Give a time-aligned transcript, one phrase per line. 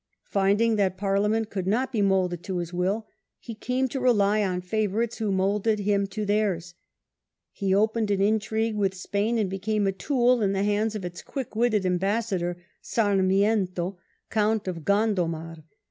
[0.25, 3.01] Finding that Parliament could not be moulded to his will,
[3.39, 6.25] Second period he Came to rely on favourites who moulded of the reign, him to
[6.25, 6.73] theirs.
[7.51, 11.21] He opened an intrigue with Spain, and Became a tool in the hands of its
[11.21, 13.99] quick witted ambassador, Sarmiento,
[14.31, 15.63] Count of Gondomar.